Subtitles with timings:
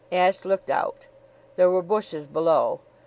[0.11, 1.05] Ashe looked out.
[1.57, 2.79] There were bushes below.